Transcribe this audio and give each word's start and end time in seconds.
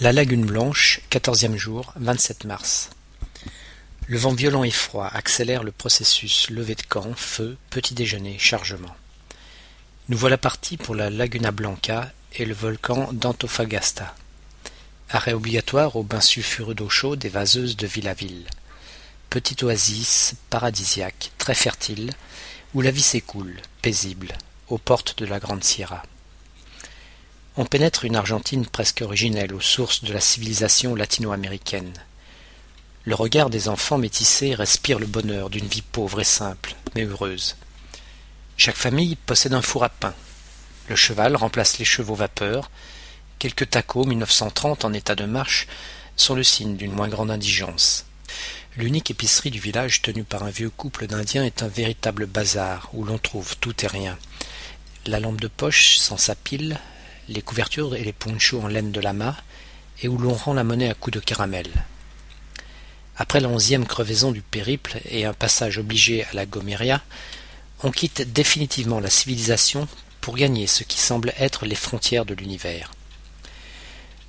La 0.00 0.12
lagune 0.12 0.46
blanche, 0.46 1.00
quatorzième 1.10 1.56
jour, 1.56 1.92
vingt-sept 1.96 2.44
mars. 2.44 2.90
Le 4.06 4.16
vent 4.16 4.32
violent 4.32 4.62
et 4.62 4.70
froid 4.70 5.10
accélère 5.12 5.64
le 5.64 5.72
processus 5.72 6.50
lever 6.50 6.76
de 6.76 6.82
camp, 6.82 7.12
feu, 7.16 7.56
petit 7.68 7.94
déjeuner, 7.94 8.38
chargement. 8.38 8.94
Nous 10.08 10.16
voilà 10.16 10.38
partis 10.38 10.76
pour 10.76 10.94
la 10.94 11.10
Laguna 11.10 11.50
Blanca 11.50 12.12
et 12.36 12.44
le 12.44 12.54
volcan 12.54 13.12
d'Antofagasta. 13.12 14.14
Arrêt 15.10 15.32
obligatoire 15.32 15.96
au 15.96 16.04
bain 16.04 16.20
sulfureux 16.20 16.76
d'eau 16.76 16.88
chaude 16.88 17.24
et 17.24 17.28
vaseuse 17.28 17.76
de 17.76 17.88
ville 17.88 18.06
à 18.06 18.14
ville. 18.14 18.46
Petite 19.30 19.64
oasis 19.64 20.34
paradisiaque, 20.48 21.32
très 21.38 21.54
fertile, 21.54 22.12
où 22.72 22.82
la 22.82 22.92
vie 22.92 23.02
s'écoule, 23.02 23.56
paisible, 23.82 24.38
aux 24.68 24.78
portes 24.78 25.18
de 25.18 25.26
la 25.26 25.40
Grande 25.40 25.64
Sierra. 25.64 26.04
On 27.60 27.64
pénètre 27.64 28.04
une 28.04 28.14
Argentine 28.14 28.64
presque 28.64 29.02
originelle 29.02 29.52
aux 29.52 29.60
sources 29.60 30.04
de 30.04 30.12
la 30.12 30.20
civilisation 30.20 30.94
latino-américaine. 30.94 31.92
Le 33.04 33.16
regard 33.16 33.50
des 33.50 33.68
enfants 33.68 33.98
métissés 33.98 34.54
respire 34.54 35.00
le 35.00 35.06
bonheur 35.06 35.50
d'une 35.50 35.66
vie 35.66 35.82
pauvre 35.82 36.20
et 36.20 36.24
simple, 36.24 36.76
mais 36.94 37.02
heureuse. 37.02 37.56
Chaque 38.56 38.76
famille 38.76 39.16
possède 39.16 39.54
un 39.54 39.60
four 39.60 39.82
à 39.82 39.88
pain. 39.88 40.14
Le 40.88 40.94
cheval 40.94 41.34
remplace 41.34 41.78
les 41.78 41.84
chevaux 41.84 42.14
vapeur. 42.14 42.70
Quelques 43.40 43.68
tacos 43.68 44.04
1930 44.04 44.84
en 44.84 44.92
état 44.92 45.16
de 45.16 45.24
marche 45.24 45.66
sont 46.14 46.36
le 46.36 46.44
signe 46.44 46.76
d'une 46.76 46.92
moins 46.92 47.08
grande 47.08 47.32
indigence. 47.32 48.06
L'unique 48.76 49.10
épicerie 49.10 49.50
du 49.50 49.58
village 49.58 50.00
tenue 50.00 50.22
par 50.22 50.44
un 50.44 50.50
vieux 50.50 50.70
couple 50.70 51.08
d'Indiens 51.08 51.44
est 51.44 51.64
un 51.64 51.68
véritable 51.68 52.26
bazar 52.26 52.88
où 52.92 53.02
l'on 53.02 53.18
trouve 53.18 53.56
tout 53.56 53.84
et 53.84 53.88
rien. 53.88 54.16
La 55.06 55.18
lampe 55.18 55.40
de 55.40 55.48
poche 55.48 55.96
sans 55.96 56.18
sa 56.18 56.36
pile, 56.36 56.78
les 57.28 57.42
couvertures 57.42 57.94
et 57.94 58.04
les 58.04 58.12
ponchos 58.12 58.60
en 58.60 58.68
laine 58.68 58.92
de 58.92 59.00
lama, 59.00 59.36
et 60.02 60.08
où 60.08 60.18
l'on 60.18 60.34
rend 60.34 60.54
la 60.54 60.64
monnaie 60.64 60.90
à 60.90 60.94
coups 60.94 61.16
de 61.16 61.24
caramel. 61.24 61.68
Après 63.16 63.40
la 63.40 63.48
onzième 63.48 63.86
crevaison 63.86 64.30
du 64.30 64.42
périple 64.42 65.00
et 65.10 65.24
un 65.24 65.32
passage 65.32 65.78
obligé 65.78 66.24
à 66.24 66.34
la 66.34 66.46
Goméria, 66.46 67.02
on 67.82 67.90
quitte 67.90 68.32
définitivement 68.32 69.00
la 69.00 69.10
civilisation 69.10 69.88
pour 70.20 70.36
gagner 70.36 70.66
ce 70.66 70.84
qui 70.84 70.98
semble 70.98 71.32
être 71.38 71.66
les 71.66 71.74
frontières 71.74 72.24
de 72.24 72.34
l'univers. 72.34 72.92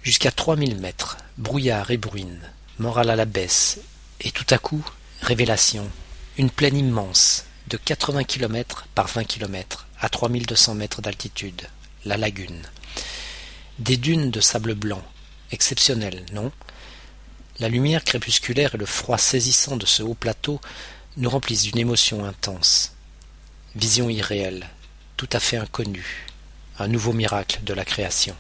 Jusqu'à 0.02 0.31
trois 0.31 0.56
mille 0.56 0.78
mètres, 0.78 1.17
brouillard 1.38 1.91
et 1.91 1.97
bruine, 1.97 2.39
morale 2.80 3.09
à 3.09 3.16
la 3.16 3.25
baisse, 3.25 3.80
et 4.22 4.31
tout 4.31 4.45
à 4.50 4.58
coup, 4.58 4.84
révélation, 5.22 5.89
une 6.38 6.50
plaine 6.50 6.78
immense, 6.78 7.45
de 7.67 7.78
quatre-vingts 7.78 8.23
kilomètres 8.23 8.88
par 8.95 9.08
vingt 9.08 9.25
kilomètres, 9.25 9.88
à 10.00 10.09
trois 10.09 10.30
mille 10.30 10.45
deux 10.45 10.56
cents 10.56 10.73
mètres 10.73 11.02
d'altitude, 11.02 11.67
la 12.06 12.17
lagune. 12.17 12.63
Des 13.80 13.95
dunes 13.95 14.30
de 14.30 14.41
sable 14.41 14.73
blanc, 14.73 15.02
exceptionnelles, 15.52 16.25
non? 16.33 16.52
La 17.59 17.69
lumière 17.69 18.03
crépusculaire 18.03 18.75
et 18.75 18.77
le 18.77 18.85
froid 18.85 19.17
saisissant 19.17 19.77
de 19.77 19.85
ce 19.85 20.03
haut 20.03 20.16
plateau 20.16 20.59
nous 21.16 21.30
remplissent 21.30 21.63
d'une 21.63 21.77
émotion 21.77 22.25
intense. 22.25 22.94
Vision 23.75 24.09
irréelle, 24.09 24.67
tout 25.16 25.30
à 25.31 25.39
fait 25.39 25.55
inconnue, 25.55 26.27
un 26.77 26.89
nouveau 26.89 27.13
miracle 27.13 27.61
de 27.63 27.73
la 27.73 27.85
création. 27.85 28.35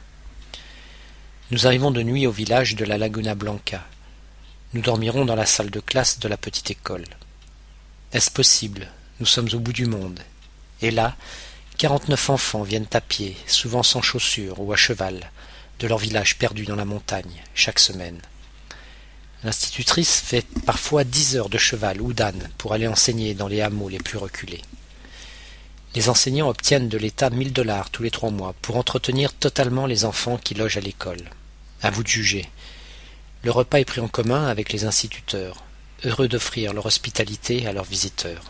Nous 1.51 1.67
arrivons 1.67 1.91
de 1.91 2.03
nuit 2.03 2.27
au 2.27 2.31
village 2.31 2.75
de 2.75 2.83
la 2.83 2.97
Laguna 2.97 3.33
Blanca. 3.33 3.87
Nous 4.73 4.81
dormirons 4.81 5.23
dans 5.23 5.35
la 5.35 5.45
salle 5.45 5.71
de 5.71 5.79
classe 5.79 6.19
de 6.19 6.27
la 6.27 6.37
petite 6.37 6.69
école. 6.69 7.05
Est-ce 8.11 8.29
possible? 8.29 8.89
Nous 9.21 9.25
sommes 9.25 9.49
au 9.53 9.59
bout 9.59 9.73
du 9.73 9.85
monde. 9.85 10.19
Et 10.81 10.91
là, 10.91 11.15
Quarante-neuf 11.79 12.29
enfants 12.29 12.63
viennent 12.63 12.89
à 12.91 12.99
pied, 12.99 13.37
souvent 13.47 13.83
sans 13.83 14.01
chaussures 14.01 14.59
ou 14.59 14.73
à 14.73 14.75
cheval, 14.75 15.31
de 15.79 15.87
leur 15.87 15.97
village 15.97 16.37
perdu 16.37 16.65
dans 16.65 16.75
la 16.75 16.83
montagne, 16.83 17.41
chaque 17.53 17.79
semaine. 17.79 18.21
L'institutrice 19.45 20.19
fait 20.19 20.45
parfois 20.65 21.05
dix 21.05 21.37
heures 21.37 21.47
de 21.47 21.57
cheval 21.57 22.01
ou 22.01 22.11
d'âne 22.11 22.49
pour 22.57 22.73
aller 22.73 22.85
enseigner 22.85 23.33
dans 23.33 23.47
les 23.47 23.61
hameaux 23.61 23.87
les 23.87 23.97
plus 23.97 24.17
reculés. 24.17 24.61
Les 25.95 26.09
enseignants 26.09 26.49
obtiennent 26.49 26.89
de 26.89 26.97
l'État 26.97 27.29
mille 27.29 27.53
dollars 27.53 27.89
tous 27.91 28.03
les 28.03 28.11
trois 28.11 28.29
mois 28.29 28.55
pour 28.61 28.75
entretenir 28.75 29.31
totalement 29.31 29.85
les 29.85 30.03
enfants 30.03 30.37
qui 30.37 30.55
logent 30.55 30.75
à 30.75 30.81
l'école. 30.81 31.29
À 31.81 31.91
vous 31.91 32.03
de 32.03 32.09
juger. 32.09 32.49
Le 33.43 33.51
repas 33.51 33.79
est 33.79 33.85
pris 33.85 34.01
en 34.01 34.09
commun 34.09 34.47
avec 34.47 34.73
les 34.73 34.83
instituteurs, 34.83 35.63
heureux 36.03 36.27
d'offrir 36.27 36.73
leur 36.73 36.87
hospitalité 36.87 37.67
à 37.67 37.71
leurs 37.71 37.85
visiteurs. 37.85 38.43